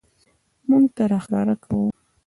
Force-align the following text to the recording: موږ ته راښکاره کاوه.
موږ 0.69 0.83
ته 0.95 1.03
راښکاره 1.11 1.55
کاوه. 1.63 1.89